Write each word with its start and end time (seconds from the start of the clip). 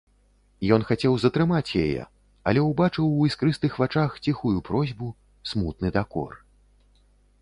Ён 0.75 0.81
хацеў 0.91 1.17
затрымаць 1.23 1.71
яе, 1.83 2.01
але 2.51 2.63
ўбачыў 2.69 3.05
у 3.09 3.21
іскрыстых 3.29 3.77
вачах 3.83 4.17
ціхую 4.29 4.55
просьбу, 4.71 5.07
смутны 5.51 5.87
дакор. 5.99 6.31